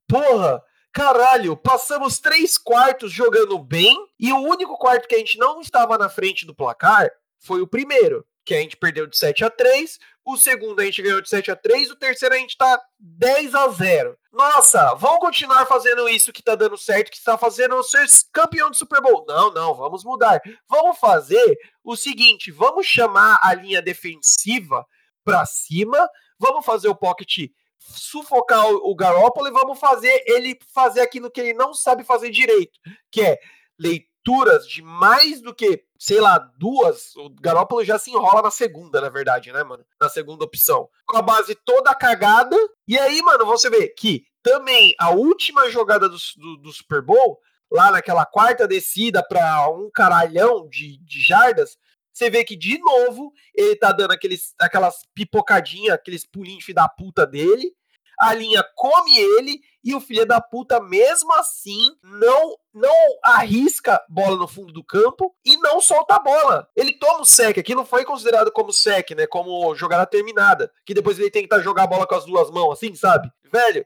[0.09, 0.61] porra,
[0.92, 5.96] Caralho, passamos três quartos jogando bem e o único quarto que a gente não estava
[5.96, 9.98] na frente do placar foi o primeiro, que a gente perdeu de 7 a 3,
[10.22, 13.55] o segundo a gente ganhou de 7 a 3, o terceiro a gente tá 10
[13.55, 14.18] a 0.
[14.31, 18.76] Nossa, vamos continuar fazendo isso que tá dando certo, que está fazendo ser campeão do
[18.76, 19.24] Super Bowl.
[19.26, 20.42] Não, não, vamos mudar.
[20.68, 24.87] Vamos fazer o seguinte, vamos chamar a linha defensiva
[25.24, 26.07] para cima,
[26.38, 27.48] vamos fazer o pocket
[27.88, 32.30] sufocar o, o Garópolo e vamos fazer ele fazer aquilo que ele não sabe fazer
[32.30, 32.78] direito,
[33.10, 33.38] que é
[33.78, 37.14] leituras de mais do que, sei lá, duas.
[37.16, 39.84] O Garópolo já se enrola na segunda, na verdade, né, mano?
[40.00, 40.88] Na segunda opção.
[41.06, 42.56] Com a base toda cagada.
[42.86, 47.40] E aí, mano, você vê que também a última jogada do, do, do Super Bowl,
[47.70, 51.76] lá naquela quarta descida para um caralhão de, de jardas,
[52.12, 57.27] você vê que, de novo, ele tá dando aqueles, aquelas pipocadinhas, aqueles pulinhos da puta
[57.27, 57.75] dele.
[58.20, 64.37] A linha come ele e o filho da puta, mesmo assim, não não arrisca bola
[64.37, 66.68] no fundo do campo e não solta a bola.
[66.77, 69.27] Ele toma o sec, aqui não foi considerado como sec, né?
[69.27, 70.72] Como jogada terminada.
[70.87, 73.31] Que depois ele tenta jogar a bola com as duas mãos, assim, sabe?
[73.51, 73.85] Velho,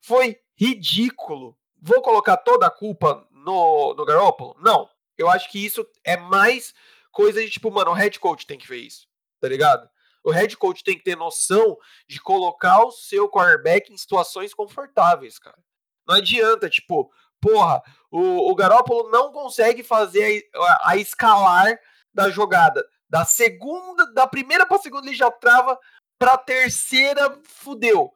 [0.00, 1.56] foi ridículo.
[1.80, 4.56] Vou colocar toda a culpa no, no Garoppolo?
[4.60, 4.88] Não.
[5.16, 6.74] Eu acho que isso é mais
[7.10, 9.06] coisa de tipo, mano, o head coach tem que ver isso,
[9.40, 9.88] tá ligado?
[10.24, 15.38] O head coach tem que ter noção de colocar o seu quarterback em situações confortáveis,
[15.38, 15.58] cara.
[16.06, 21.78] Não adianta, tipo, porra, o, o Garópolo não consegue fazer a, a, escalar
[22.12, 22.84] da jogada.
[23.08, 25.78] Da segunda, da primeira pra segunda ele já trava,
[26.18, 28.12] pra terceira fudeu.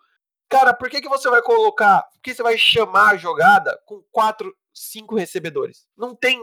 [0.48, 2.02] Cara, por que, que você vai colocar.
[2.12, 5.86] Por que você vai chamar a jogada com quatro, cinco recebedores?
[5.96, 6.38] Não tem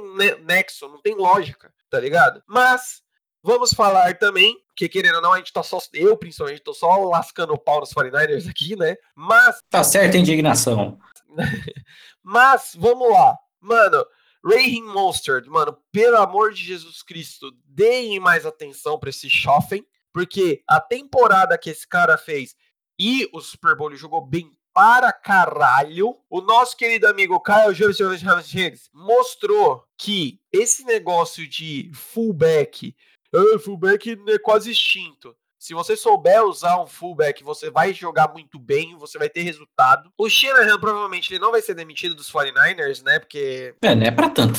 [0.45, 2.41] nexo, não tem lógica, tá ligado?
[2.47, 3.02] Mas
[3.41, 5.80] vamos falar também, que querendo ou não, a gente tá só.
[5.93, 8.95] Eu, principalmente, tô só lascando o pau nos 49ers aqui, né?
[9.15, 9.60] Mas.
[9.69, 10.99] Tá certa a indignação.
[12.23, 13.38] Mas, vamos lá.
[13.62, 14.06] Mano,
[14.43, 20.63] Raheem Monster, mano, pelo amor de Jesus Cristo, deem mais atenção para esse Schoffen, porque
[20.67, 22.56] a temporada que esse cara fez
[22.97, 26.15] e o Super Bowl jogou bem para caralho.
[26.29, 32.95] O nosso querido amigo Kyle James mostrou que esse negócio de fullback,
[33.35, 35.35] uh, fullback é quase extinto.
[35.59, 40.09] Se você souber usar um fullback, você vai jogar muito bem, você vai ter resultado.
[40.17, 43.19] O Shanahan provavelmente ele não vai ser demitido dos 49ers, né?
[43.19, 43.75] Porque.
[43.81, 44.57] É, não é pra tanto.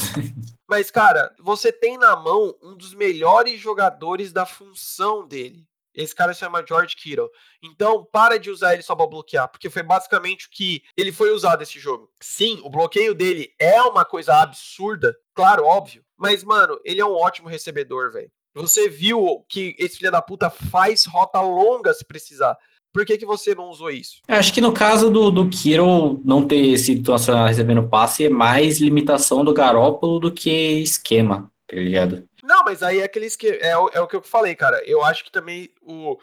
[0.68, 5.66] Mas, cara, você tem na mão um dos melhores jogadores da função dele.
[6.02, 7.28] Esse cara se chama George Kittle.
[7.62, 11.32] Então, para de usar ele só para bloquear, porque foi basicamente o que ele foi
[11.32, 12.10] usado nesse jogo.
[12.20, 16.04] Sim, o bloqueio dele é uma coisa absurda, claro, óbvio.
[16.16, 18.30] Mas, mano, ele é um ótimo recebedor, velho.
[18.54, 22.56] Você viu que esse filho da puta faz rota longa se precisar.
[22.92, 24.20] Por que, que você não usou isso?
[24.26, 27.14] Acho que no caso do, do Kiro não ter sido
[27.46, 32.24] recebendo passe é mais limitação do Garópolo do que esquema, tá ligado?
[32.60, 33.56] Não, mas aí é aquele esquema.
[33.56, 34.82] É, é o que eu falei, cara.
[34.84, 36.18] Eu acho que também o,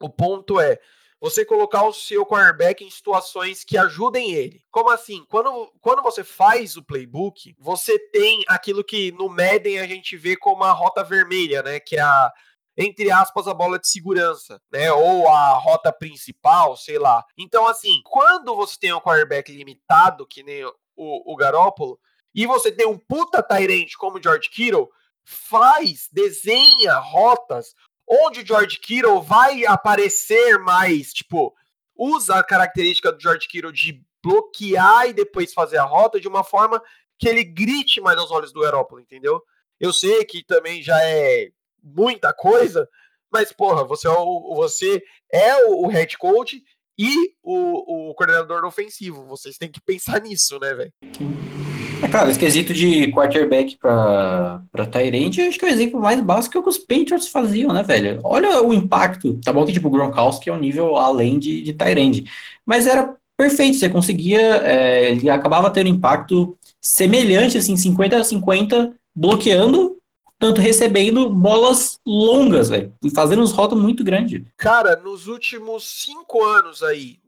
[0.00, 0.80] o ponto é
[1.20, 4.64] você colocar o seu quarterback em situações que ajudem ele.
[4.70, 5.22] Como assim?
[5.28, 10.34] Quando, quando você faz o playbook, você tem aquilo que no Madden a gente vê
[10.34, 11.78] como a rota vermelha, né?
[11.78, 12.32] Que é a,
[12.74, 14.90] entre aspas, a bola de segurança, né?
[14.92, 17.22] Ou a rota principal, sei lá.
[17.36, 22.00] Então, assim, quando você tem um quarterback limitado, que nem o, o Garópolo,
[22.34, 24.90] e você tem um puta Tyrant como o George Kittle,
[25.24, 27.74] faz, desenha rotas
[28.08, 31.54] onde o George Kittle vai aparecer mais, tipo,
[31.96, 36.44] usa a característica do George Kittle de bloquear e depois fazer a rota de uma
[36.44, 36.82] forma
[37.18, 39.42] que ele grite mais aos olhos do Garoppolo, entendeu?
[39.80, 41.50] Eu sei que também já é
[41.82, 42.88] muita coisa,
[43.30, 46.62] mas porra, você é o, você é o head coach
[46.98, 49.26] e o, o coordenador ofensivo.
[49.26, 50.92] Vocês têm que pensar nisso, né, velho?
[52.02, 56.60] É claro, esse de quarterback pra, pra Tyrande, acho que é o exemplo mais básico
[56.60, 58.20] que os Patriots faziam, né, velho?
[58.24, 59.38] Olha o impacto.
[59.44, 62.24] Tá bom que, tipo, o Gronkowski é um nível além de, de Tyrande.
[62.66, 68.94] Mas era perfeito, você conseguia, é, ele acabava tendo impacto semelhante, assim, 50 a 50,
[69.14, 69.96] bloqueando,
[70.38, 74.42] tanto recebendo bolas longas, velho, e fazendo uns rotas muito grandes.
[74.56, 77.18] Cara, nos últimos cinco anos aí,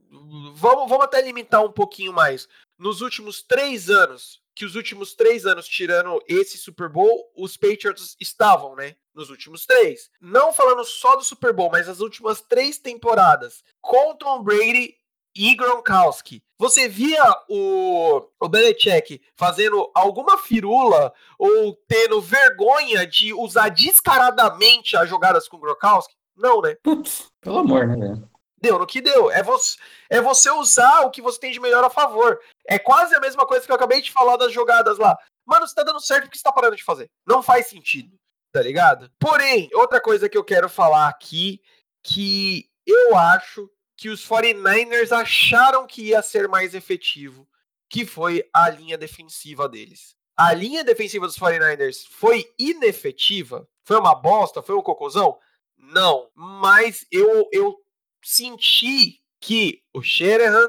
[0.54, 2.48] vamos, vamos até limitar um pouquinho mais.
[2.76, 8.16] Nos últimos três anos, que os últimos três anos, tirando esse Super Bowl, os Patriots
[8.20, 8.94] estavam, né?
[9.14, 10.10] Nos últimos três.
[10.20, 14.94] Não falando só do Super Bowl, mas as últimas três temporadas, com Tom Brady
[15.34, 16.42] e Gronkowski.
[16.58, 25.08] Você via o, o Belichick fazendo alguma firula ou tendo vergonha de usar descaradamente as
[25.08, 26.14] jogadas com Gronkowski?
[26.36, 26.76] Não, né?
[26.82, 28.33] Putz, pelo amor, né, velho?
[28.64, 29.30] Deu no que deu.
[29.30, 29.76] É você,
[30.08, 32.40] é você usar o que você tem de melhor a favor.
[32.66, 35.18] É quase a mesma coisa que eu acabei de falar das jogadas lá.
[35.44, 37.10] Mano, você tá dando certo porque você tá parando de fazer.
[37.26, 38.18] Não faz sentido,
[38.50, 39.12] tá ligado?
[39.18, 41.60] Porém, outra coisa que eu quero falar aqui,
[42.02, 47.46] que eu acho que os 49ers acharam que ia ser mais efetivo,
[47.90, 50.16] que foi a linha defensiva deles.
[50.34, 53.68] A linha defensiva dos 49ers foi inefetiva?
[53.84, 54.62] Foi uma bosta?
[54.62, 55.38] Foi um cocôzão?
[55.76, 57.83] Não, mas eu, eu
[58.24, 60.68] senti que o Shanahan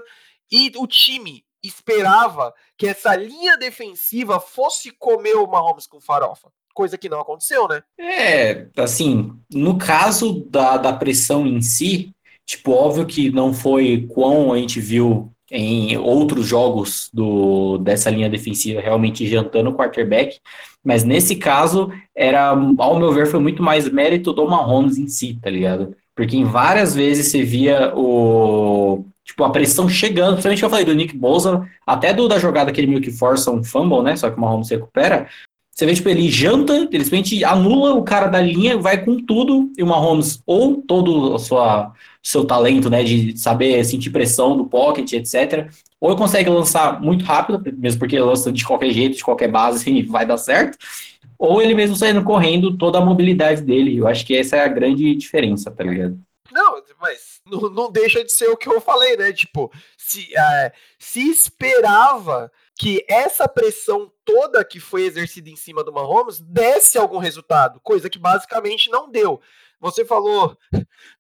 [0.52, 6.50] e o time esperava que essa linha defensiva fosse comer o Mahomes com farofa.
[6.74, 7.82] Coisa que não aconteceu, né?
[7.98, 12.14] É, assim, no caso da, da pressão em si,
[12.46, 18.30] tipo, óbvio que não foi quão a gente viu em outros jogos do, dessa linha
[18.30, 20.40] defensiva realmente jantando o quarterback,
[20.84, 25.40] mas nesse caso, era, ao meu ver, foi muito mais mérito do Mahomes em si,
[25.42, 25.96] tá ligado?
[26.16, 30.86] Porque em várias vezes você via o tipo a pressão chegando, principalmente que eu falei
[30.86, 34.16] do Nick Bosa, até do da jogada que ele meio que força um fumble, né?
[34.16, 35.28] Só que o Mahomes recupera.
[35.76, 39.70] Você vê, tipo, ele janta, ele simplesmente anula o cara da linha, vai com tudo,
[39.78, 41.92] e o Mahomes, ou todo o sua,
[42.24, 47.62] seu talento, né, de saber sentir pressão do pocket, etc., ou consegue lançar muito rápido,
[47.78, 50.78] mesmo porque lança de qualquer jeito, de qualquer base, e vai dar certo,
[51.38, 53.98] ou ele mesmo saindo correndo toda a mobilidade dele.
[53.98, 56.20] Eu acho que essa é a grande diferença, tá ligado?
[56.52, 59.34] Não, mas não, não deixa de ser o que eu falei, né?
[59.34, 65.94] Tipo, se, é, se esperava que essa pressão toda que foi exercida em cima do
[65.94, 69.42] Mahomes desse algum resultado, coisa que basicamente não deu.
[69.80, 70.58] Você falou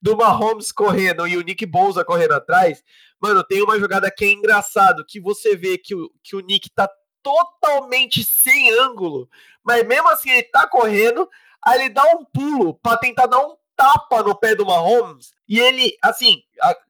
[0.01, 2.83] do Mahomes correndo e o Nick Bolsa correndo atrás.
[3.21, 6.69] Mano, tem uma jogada que é engraçado, que você vê que o, que o Nick
[6.69, 6.89] tá
[7.25, 9.27] totalmente sem ângulo,
[9.63, 11.27] mas mesmo assim ele tá correndo,
[11.65, 15.33] aí ele dá um pulo para tentar dar um tapa no pé do Mahomes.
[15.49, 16.43] E ele, assim,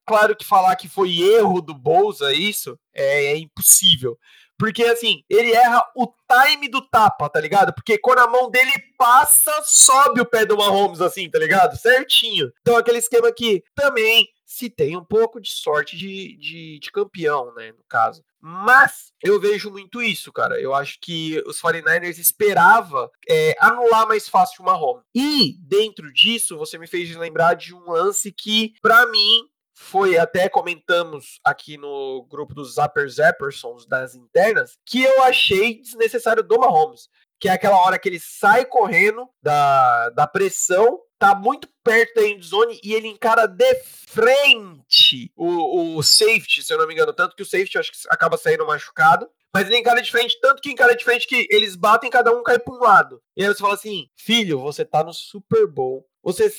[0.06, 4.19] claro que falar que foi erro do Bolsa isso é, é impossível.
[4.58, 7.74] Porque, assim, ele erra o time do tapa, tá ligado?
[7.74, 11.78] Porque quando a mão dele passa, sobe o pé do Mahomes, assim, tá ligado?
[11.78, 12.52] Certinho.
[12.62, 17.54] Então, aquele esquema que também se tem um pouco de sorte de, de, de, campeão,
[17.56, 18.24] né, no caso.
[18.39, 20.60] Mas eu vejo muito isso, cara.
[20.62, 25.04] Eu acho que os 49ers esperava é, anular mais fácil o Mahomes.
[25.13, 29.41] E, dentro disso, você me fez lembrar de um lance que, para mim,
[29.78, 36.41] foi até comentamos aqui no grupo dos Zapper Zappersons das internas, que eu achei desnecessário
[36.41, 37.10] do Mahomes.
[37.38, 42.28] Que é aquela hora que ele sai correndo da, da pressão, tá muito perto da
[42.28, 43.75] endzone e ele encara de
[44.08, 47.13] frente o, o safety, se eu não me engano.
[47.13, 49.30] Tanto que o safety acho que acaba saindo machucado.
[49.54, 52.43] Mas ele encara de frente, tanto que encara de frente que eles batem, cada um
[52.43, 53.21] cai para um lado.
[53.38, 56.52] E aí você fala assim: filho, você tá no Super Bowl você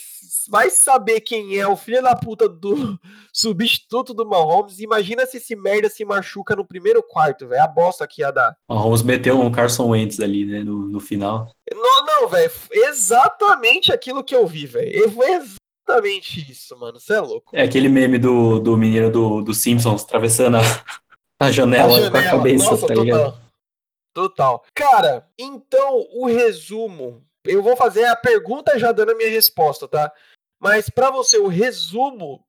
[0.48, 2.96] vai saber quem é o filho da puta do
[3.34, 4.78] substituto do Mahomes.
[4.78, 7.64] Imagina se esse merda se machuca no primeiro quarto, velho.
[7.64, 8.56] A bosta que ia dar.
[8.68, 11.50] Mahomes meteu um Carson Wentz ali, né, no, no final.
[11.74, 12.48] Não, não, velho.
[12.70, 15.10] Exatamente aquilo que eu vi, velho.
[15.10, 17.00] Foi exatamente isso, mano.
[17.00, 17.50] Você é louco.
[17.52, 20.60] É aquele meme do, do menino do, do Simpsons atravessando a,
[21.40, 23.46] a, janela, a janela, com a cabeça, Nossa, tá ligado?
[24.14, 24.64] Total.
[24.72, 30.12] Cara, então o resumo eu vou fazer a pergunta já dando a minha resposta, tá?
[30.60, 32.44] Mas para você, o resumo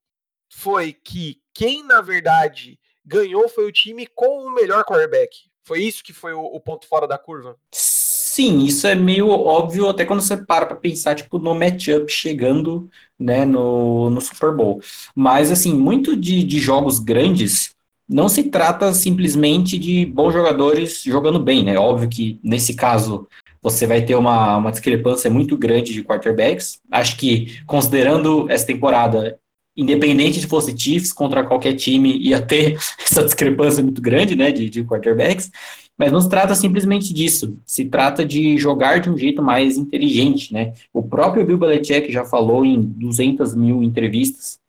[0.50, 5.38] foi que quem, na verdade, ganhou foi o time com o melhor quarterback.
[5.66, 7.58] Foi isso que foi o, o ponto fora da curva?
[7.74, 12.90] Sim, isso é meio óbvio até quando você para para pensar tipo no matchup chegando,
[13.20, 14.80] né, no, no Super Bowl.
[15.16, 17.72] Mas assim, muito de, de jogos grandes
[18.08, 21.78] não se trata simplesmente de bons jogadores jogando bem, né?
[21.78, 23.28] Óbvio que nesse caso
[23.70, 26.80] você vai ter uma, uma discrepância muito grande de quarterbacks.
[26.92, 29.38] Acho que, considerando essa temporada,
[29.76, 34.70] independente de fosse Chiefs contra qualquer time, ia ter essa discrepância muito grande né, de,
[34.70, 35.52] de quarterbacks.
[35.98, 37.58] Mas não se trata simplesmente disso.
[37.66, 40.74] Se trata de jogar de um jeito mais inteligente, né?
[40.94, 44.60] O próprio Bill Belichick já falou em 200 mil entrevistas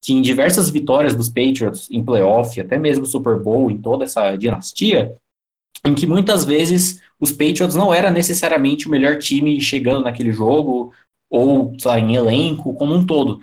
[0.00, 4.34] que em diversas vitórias dos Patriots em playoff, até mesmo Super Bowl, em toda essa
[4.36, 5.14] dinastia,
[5.84, 10.92] em que muitas vezes os Patriots não era necessariamente o melhor time chegando naquele jogo,
[11.30, 13.40] ou lá, em elenco, como um todo.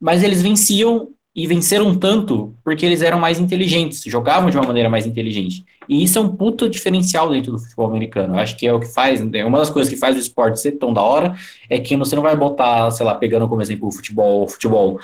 [0.00, 4.88] Mas eles venciam e venceram tanto porque eles eram mais inteligentes, jogavam de uma maneira
[4.88, 5.66] mais inteligente.
[5.86, 8.34] E isso é um puto diferencial dentro do futebol americano.
[8.34, 10.58] Eu acho que é o que faz, é uma das coisas que faz o esporte
[10.58, 11.36] ser tão da hora
[11.68, 14.98] é que você não vai botar, sei lá, pegando como exemplo o futebol, futebol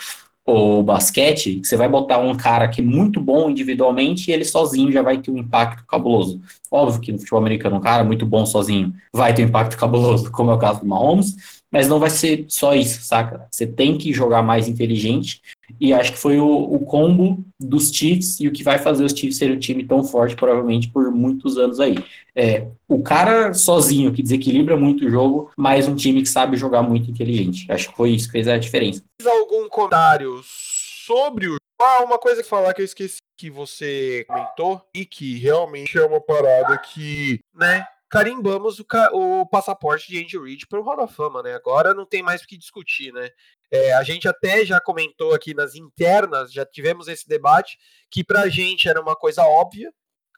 [0.45, 4.91] ou basquete, você vai botar um cara que é muito bom individualmente e ele sozinho
[4.91, 6.41] já vai ter um impacto cabuloso.
[6.71, 10.33] Óbvio que no futebol americano, um cara muito bom sozinho vai ter um impacto cabuloso,
[10.33, 11.37] como é o caso do Mahomes,
[11.71, 13.47] mas não vai ser só isso, saca?
[13.51, 15.41] Você tem que jogar mais inteligente
[15.81, 19.13] e acho que foi o, o combo dos Chiefs e o que vai fazer os
[19.13, 21.97] Chiefs serem um time tão forte, provavelmente, por muitos anos aí.
[22.35, 26.83] É, o cara sozinho que desequilibra muito o jogo, mais um time que sabe jogar
[26.83, 27.71] muito inteligente.
[27.71, 29.03] Acho que foi isso que fez a diferença.
[29.53, 34.89] Algum comentário sobre o ah, uma coisa que falar que eu esqueci que você comentou
[34.95, 40.67] e que realmente é uma parada que, né, carimbamos o, o passaporte de Andy Reid
[40.69, 41.55] para o Hall da Fama, né?
[41.55, 43.29] Agora não tem mais o que discutir, né?
[43.71, 47.77] É, a gente até já comentou aqui nas internas, já tivemos esse debate,
[48.11, 49.93] que para a gente era uma coisa óbvia,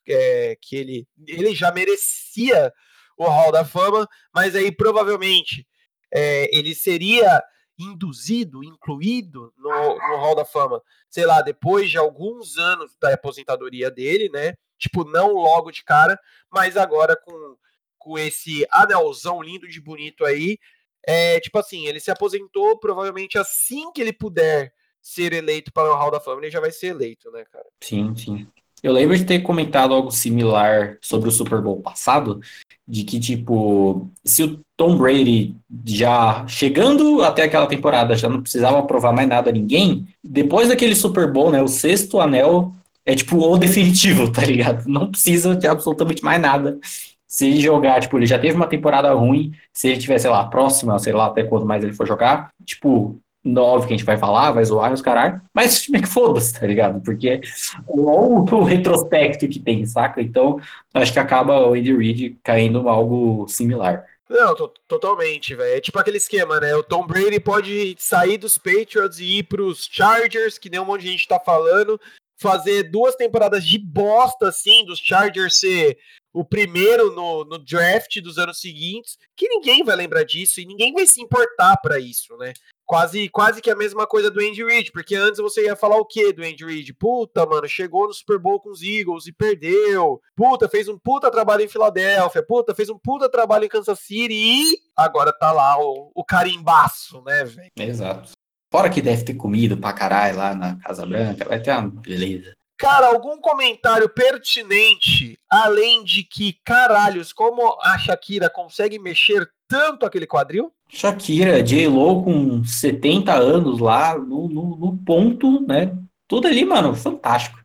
[0.08, 2.72] é, que ele, ele já merecia
[3.16, 5.64] o Hall da Fama, mas aí provavelmente
[6.12, 7.44] é, ele seria
[7.78, 13.90] induzido, incluído no, no Hall da Fama, sei lá, depois de alguns anos da aposentadoria
[13.90, 14.54] dele, né?
[14.78, 16.18] Tipo, não logo de cara,
[16.50, 17.56] mas agora com,
[17.98, 20.58] com esse anelzão lindo de bonito aí.
[21.06, 25.96] É, tipo assim, ele se aposentou, provavelmente assim que ele puder ser eleito para o
[25.96, 27.66] Hall da Fama, ele já vai ser eleito, né, cara?
[27.82, 28.46] Sim, sim.
[28.82, 32.40] Eu lembro de ter comentado algo similar sobre o Super Bowl passado,
[32.86, 38.82] de que, tipo, se o Tom Brady já chegando até aquela temporada já não precisava
[38.82, 42.72] provar mais nada a ninguém, depois daquele Super Bowl, né, o sexto anel
[43.06, 44.86] é tipo o definitivo, tá ligado?
[44.86, 46.78] Não precisa de absolutamente mais nada.
[47.26, 50.44] Se ele jogar, tipo, ele já teve uma temporada ruim, se ele tiver, sei lá,
[50.44, 54.16] próxima, sei lá, até quanto mais ele for jogar, tipo, Óbvio que a gente vai
[54.16, 57.00] falar, vai zoar os caralho, mas time que foda-se, tá ligado?
[57.02, 57.42] Porque
[57.86, 60.22] o, o retrospecto que tem, saca?
[60.22, 60.58] Então,
[60.94, 64.04] acho que acaba o Andy Reid caindo em algo similar.
[64.28, 64.54] Não,
[64.88, 65.76] totalmente, velho.
[65.76, 66.74] É tipo aquele esquema, né?
[66.74, 71.02] O Tom Brady pode sair dos Patriots e ir pros Chargers, que nem um monte
[71.02, 72.00] de gente tá falando,
[72.38, 75.98] fazer duas temporadas de bosta, assim, dos Chargers ser
[76.32, 80.92] o primeiro no, no draft dos anos seguintes, que ninguém vai lembrar disso e ninguém
[80.92, 82.52] vai se importar para isso, né?
[82.86, 86.04] Quase, quase que a mesma coisa do Andy Reid, porque antes você ia falar o
[86.04, 86.92] quê do Andy Reid?
[86.92, 90.20] Puta, mano, chegou no Super Bowl com os Eagles e perdeu.
[90.36, 92.44] Puta, fez um puta trabalho em Filadélfia.
[92.46, 97.22] Puta, fez um puta trabalho em Kansas City e agora tá lá o, o carimbaço,
[97.22, 97.70] né, velho?
[97.76, 98.32] Exato.
[98.70, 102.54] Fora que deve ter comido pra caralho lá na Casa Branca, vai ter uma beleza.
[102.76, 110.26] Cara, algum comentário pertinente, além de que, caralhos, como a Shakira consegue mexer tanto aquele
[110.26, 110.70] quadril?
[110.88, 115.92] Shakira, J-Lo com 70 anos lá, no, no, no, ponto, né?
[116.28, 117.58] Tudo ali, mano, fantástico.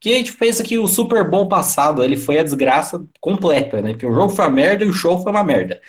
[0.00, 3.94] Que a gente pensa que o Super Bowl passado, ele foi a desgraça completa, né?
[3.94, 5.80] Que o jogo foi uma merda e o show foi uma merda.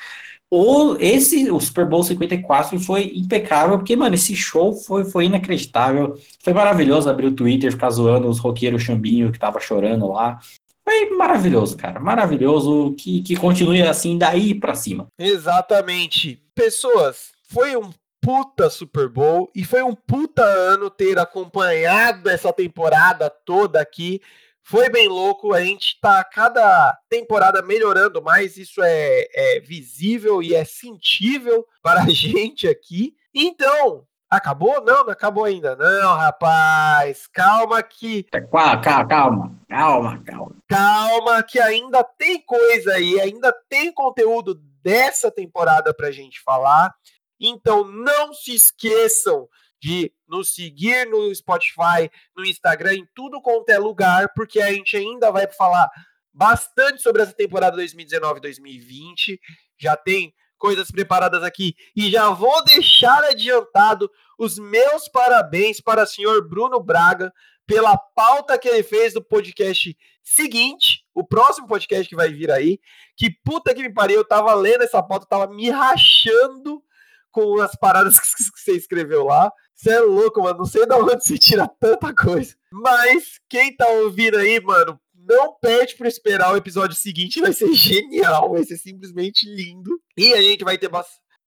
[0.49, 6.15] O, esse, o Super Bowl 54 foi impecável, porque, mano, esse show foi, foi inacreditável.
[6.39, 10.39] Foi maravilhoso abrir o Twitter, ficar zoando os roqueiros chambinho que tava chorando lá.
[10.88, 11.99] Foi maravilhoso, cara.
[11.99, 12.95] Maravilhoso.
[12.97, 15.09] Que, que continue assim daí para cima.
[15.19, 16.41] Exatamente.
[16.55, 23.29] Pessoas, foi um puta Super Bowl e foi um puta ano ter acompanhado essa temporada
[23.29, 24.21] toda aqui.
[24.63, 30.55] Foi bem louco, a gente tá cada temporada melhorando mais, isso é, é visível e
[30.55, 33.13] é sentível para a gente aqui.
[33.33, 34.84] Então, Acabou?
[34.84, 35.75] Não, não acabou ainda.
[35.75, 37.28] Não, rapaz.
[37.28, 38.23] Calma que.
[38.23, 40.55] Calma, calma, calma, calma.
[40.67, 46.93] Calma, que ainda tem coisa aí, ainda tem conteúdo dessa temporada pra gente falar.
[47.39, 49.47] Então não se esqueçam
[49.82, 54.97] de nos seguir no Spotify, no Instagram, em tudo quanto é lugar, porque a gente
[54.97, 55.89] ainda vai falar
[56.34, 59.39] bastante sobre essa temporada 2019-2020.
[59.78, 66.07] Já tem coisas preparadas aqui e já vou deixar adiantado os meus parabéns para o
[66.07, 67.31] senhor Bruno Braga
[67.65, 72.79] pela pauta que ele fez do podcast seguinte, o próximo podcast que vai vir aí.
[73.15, 76.81] Que puta que me pariu, eu tava lendo essa pauta, tava me rachando
[77.29, 79.51] com as paradas que você escreveu lá.
[79.75, 80.59] Você é louco, mano.
[80.59, 82.55] Não sei de onde você tira tanta coisa.
[82.71, 87.71] Mas quem tá ouvindo aí, mano, não perde para esperar o episódio seguinte, vai ser
[87.75, 90.01] genial, vai ser simplesmente lindo.
[90.18, 90.89] E a gente vai ter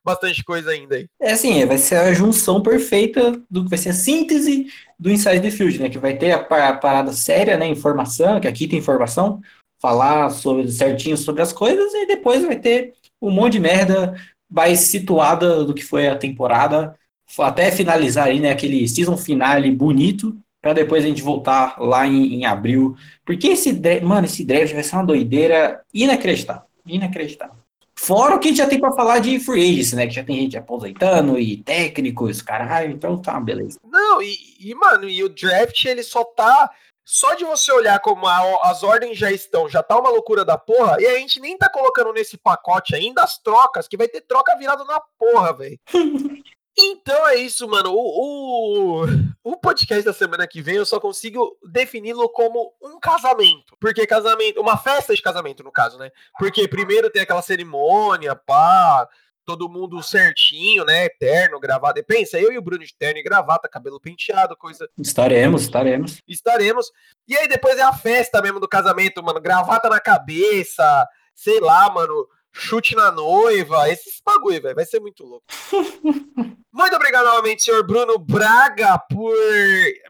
[0.04, 1.06] bastante coisa ainda aí.
[1.20, 4.66] É assim, vai ser a junção perfeita do que vai ser a síntese
[4.98, 5.88] do Inside the Field, né?
[5.90, 7.66] Que vai ter a, parada séria, né?
[7.66, 9.40] Informação, que aqui tem informação,
[9.80, 14.14] falar sobre certinho sobre as coisas, e depois vai ter um monte de merda
[14.48, 16.96] mais situada do que foi a temporada,
[17.38, 18.50] até finalizar aí, né?
[18.50, 22.94] Aquele season finale bonito para depois a gente voltar lá em, em abril.
[23.24, 26.62] Porque esse, mano, esse draft vai ser uma doideira inacreditável.
[26.86, 27.59] Inacreditável.
[28.02, 30.06] Fora o que a gente já tem para falar de free agents, né?
[30.06, 32.92] Que já tem gente aposentando e técnicos, caralho.
[32.92, 33.78] Então tá, beleza.
[33.84, 36.70] Não, e, e, mano, e o draft ele só tá.
[37.04, 40.56] Só de você olhar como a, as ordens já estão, já tá uma loucura da
[40.56, 44.22] porra, e a gente nem tá colocando nesse pacote ainda as trocas, que vai ter
[44.22, 45.78] troca virada na porra, velho.
[46.78, 47.92] Então é isso, mano.
[47.92, 49.06] O, o,
[49.44, 53.76] o, podcast da semana que vem eu só consigo defini-lo como um casamento.
[53.80, 56.10] Porque casamento, uma festa de casamento, no caso, né?
[56.38, 59.08] Porque primeiro tem aquela cerimônia, pá,
[59.44, 61.06] todo mundo certinho, né?
[61.06, 61.98] Eterno, gravado.
[61.98, 64.88] E pensa, eu e o Bruno de terno e gravata, cabelo penteado, coisa.
[64.96, 66.22] Estaremos, estaremos.
[66.26, 66.92] Estaremos.
[67.26, 69.40] E aí depois é a festa mesmo do casamento, mano.
[69.40, 74.74] Gravata na cabeça, sei lá, mano chute na noiva, esses bagulho, velho.
[74.74, 75.44] Vai ser muito louco.
[76.72, 79.34] muito obrigado novamente, senhor Bruno Braga, por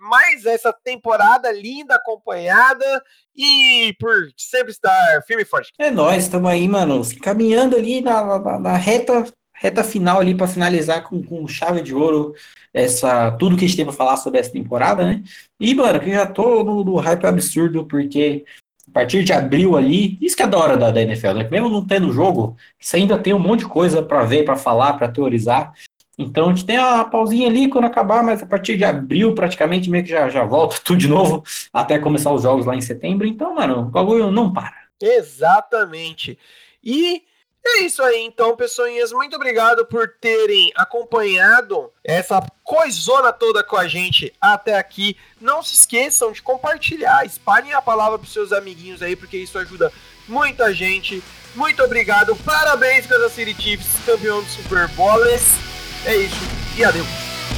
[0.01, 3.03] mais essa temporada linda, acompanhada
[3.37, 5.71] e por sempre estar firme e forte.
[5.79, 9.25] É nóis, estamos aí, mano, caminhando ali na, na, na reta
[9.61, 12.35] reta final ali para finalizar com, com chave de ouro
[12.73, 15.23] essa tudo que a gente tem para falar sobre essa temporada, né?
[15.59, 18.47] E, mano, que já tô no, no hype absurdo, porque
[18.91, 21.49] a partir de abril ali, isso que é da hora da, da NFL, né?
[21.51, 24.95] Mesmo não tendo jogo, você ainda tem um monte de coisa para ver, para falar,
[24.95, 25.73] para teorizar.
[26.19, 29.89] Então a gente tem a pausinha ali quando acabar, mas a partir de abril praticamente
[29.89, 33.27] meio que já, já volta tudo de novo até começar os jogos lá em setembro.
[33.27, 34.75] Então, mano, o bagulho não para.
[35.01, 36.37] Exatamente.
[36.83, 37.23] E
[37.65, 39.13] é isso aí, então, pessoinhas.
[39.13, 45.17] Muito obrigado por terem acompanhado essa coisona toda com a gente até aqui.
[45.41, 49.93] Não se esqueçam de compartilhar, espalhem a palavra para seus amiguinhos aí, porque isso ajuda
[50.27, 51.23] muita gente.
[51.55, 55.25] Muito obrigado, parabéns, Kansas City Chiefs, campeão do Super Bowl.
[55.27, 57.07] É isso e adeus.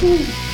[0.01, 0.52] Uh.